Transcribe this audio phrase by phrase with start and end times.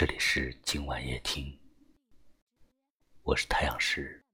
[0.00, 1.60] 这里是今晚夜听，
[3.20, 4.24] 我是太阳石，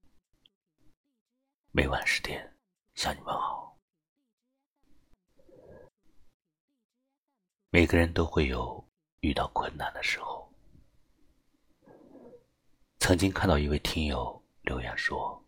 [1.71, 2.55] 每晚十点
[2.95, 3.77] 向你问好。
[7.69, 8.81] 每个人都会有
[9.19, 10.49] 遇到困难的时候。
[12.99, 15.45] 曾经看到一位听友留言说：“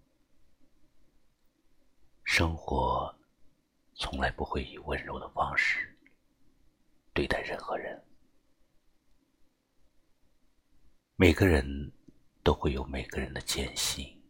[2.26, 3.18] 生活
[3.94, 5.98] 从来不会以温柔的方式
[7.14, 7.98] 对待任何人。”
[11.22, 11.92] 每个人
[12.44, 14.24] 都会有每个人的艰辛，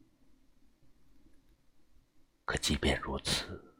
[2.45, 3.75] 可即便如此，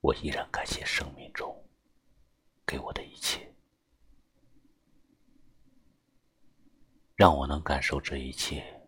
[0.00, 1.68] 我依然感谢生命中
[2.64, 3.52] 给我的一切，
[7.16, 8.80] 让我能感受这一切，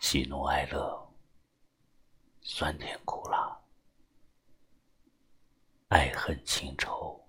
[0.00, 1.14] 喜怒哀乐，
[2.42, 3.58] 酸甜苦辣，
[5.88, 7.26] 爱恨情仇。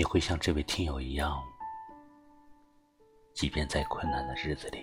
[0.00, 1.44] 你会像这位听友一样，
[3.34, 4.82] 即便在困难的日子里，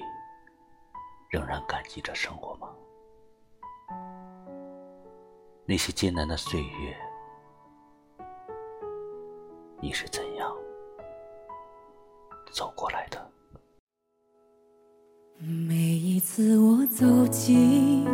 [1.28, 2.70] 仍然感激着生活吗？
[5.66, 6.96] 那些艰难的岁月，
[9.82, 10.56] 你是怎样
[12.54, 13.32] 走过来的？
[15.40, 18.06] 每一次我走近。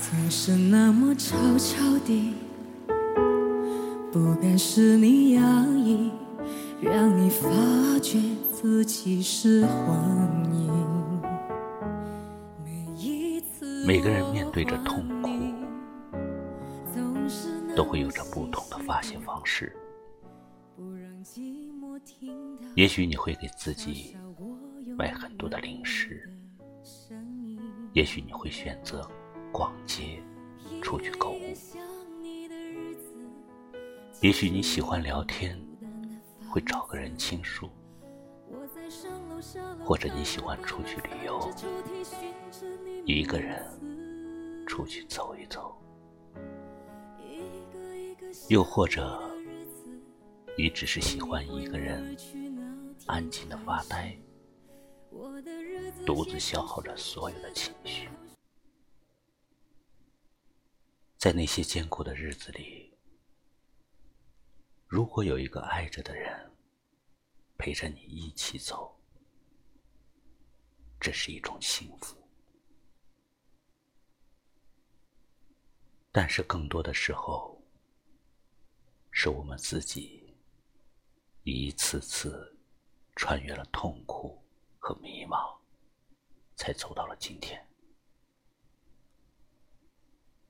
[0.00, 2.34] 总是那么悄悄地，
[4.14, 6.08] 不敢使你压抑，
[6.80, 7.48] 让你发
[7.98, 8.16] 觉
[8.52, 9.92] 自己是幻
[10.54, 11.20] 影。
[13.84, 15.30] 每个人面对着痛苦，
[17.74, 19.74] 都会有着不同的发泄方式。
[22.76, 24.16] 也许你会给自己
[24.96, 26.32] 买很多的零食，
[27.92, 29.04] 也许你会选择。
[29.50, 30.22] 逛街，
[30.82, 31.40] 出去购物。
[34.24, 35.54] 也许你喜欢聊天，
[36.48, 37.68] 会找个人倾诉；
[39.84, 41.52] 或者你喜欢出去旅游，
[43.04, 43.62] 一个人
[44.66, 45.76] 出去走一走；
[48.48, 49.22] 又或者
[50.56, 52.16] 你只是喜欢一个人
[53.04, 54.16] 安静的发呆，
[56.06, 58.08] 独自消耗着所有的情绪。
[61.18, 62.93] 在那些艰苦的日子里，
[64.86, 66.52] 如果有一个爱着的人
[67.56, 68.94] 陪着你一起走，
[71.00, 72.16] 这是一种幸福。
[76.12, 77.60] 但是更多的时候，
[79.10, 80.32] 是我们自己
[81.42, 82.56] 一次次
[83.16, 84.40] 穿越了痛苦
[84.78, 85.58] 和迷茫，
[86.54, 87.60] 才走到了今天。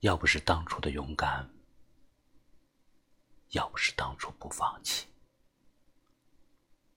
[0.01, 1.49] 要不是当初的勇敢，
[3.53, 3.91] 要不是
[4.57, 5.09] 放弃，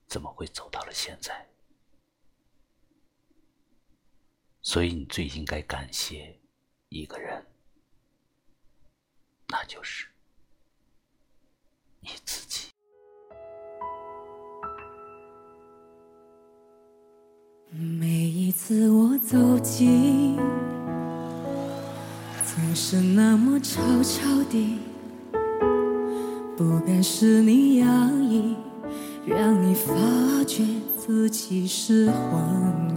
[0.06, 1.44] 怎么会走到了现在？
[4.62, 6.38] 所以你最应该感谢
[6.88, 7.44] 一个人，
[9.48, 10.06] 那就是
[11.98, 12.68] 你自己。
[17.72, 20.36] 每一次我走进。
[22.44, 24.80] 总是那么悄悄地，
[26.58, 27.86] 不敢使你压
[28.20, 28.56] 抑，
[29.24, 29.94] 让你发
[30.44, 30.64] 觉
[30.96, 32.42] 自己是幻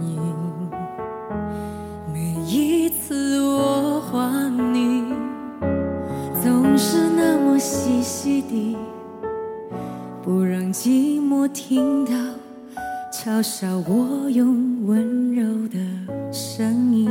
[0.00, 0.18] 影。
[2.12, 5.04] 每一次我还你，
[6.42, 8.76] 总是那么细细地，
[10.24, 12.12] 不让寂寞听到，
[13.12, 15.78] 嘲笑我用温柔的
[16.32, 17.08] 声音。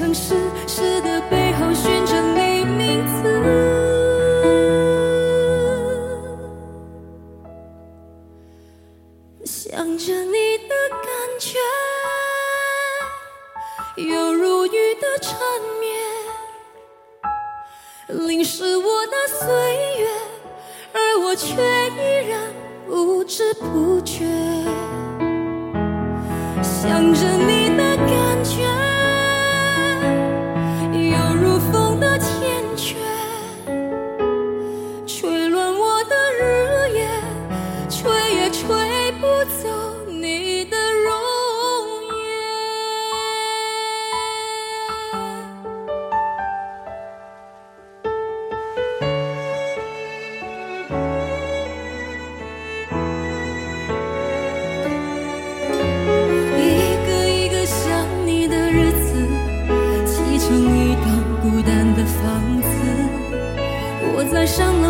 [0.00, 0.34] 城市
[0.66, 3.22] 诗，的背后寻着你名字，
[9.44, 11.04] 想着你的感
[11.38, 11.58] 觉。
[13.98, 15.38] 犹如雨的缠
[18.08, 19.46] 绵，淋湿我的岁
[19.98, 20.08] 月，
[20.94, 21.52] 而我却
[21.90, 22.40] 依然
[22.88, 24.24] 不知不觉
[26.62, 28.64] 想着你的感觉，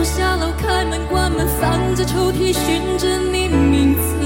[0.04, 4.19] 下楼开门关门翻着抽屉寻着你名字。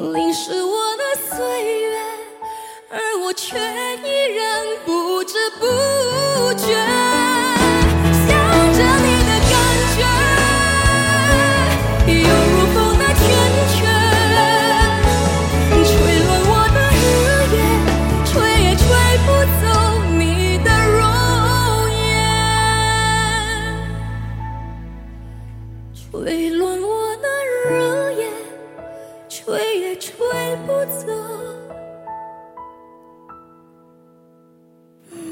[0.00, 1.36] 淋湿我的岁
[1.82, 1.98] 月
[2.88, 5.66] 而我却依然不知不
[6.54, 6.74] 觉
[8.26, 8.28] 想
[8.72, 9.52] 着你的感
[9.94, 10.00] 觉
[12.14, 13.22] 有如风的缱
[13.68, 13.78] 绻
[15.84, 15.92] 吹
[16.24, 16.98] 乱我的日
[17.54, 17.58] 夜
[18.24, 18.32] 吹
[18.64, 18.82] 也吹
[19.26, 19.28] 不
[19.60, 19.62] 走
[20.18, 20.20] 你
[20.64, 20.98] 的容
[21.92, 22.02] 颜。
[25.94, 26.88] 吹乱我
[27.18, 27.24] 的
[29.50, 30.14] 吹也吹
[30.64, 31.12] 不走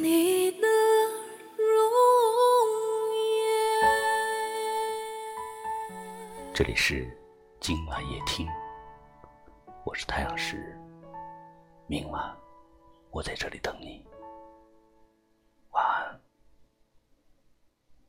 [0.02, 0.66] 你的
[1.56, 1.70] 容
[3.14, 3.80] 颜。
[6.52, 7.08] 这里是
[7.60, 8.44] 今晚夜听
[9.84, 10.76] 我是太阳石
[11.86, 12.20] 明晚
[13.12, 14.04] 我在这里等你。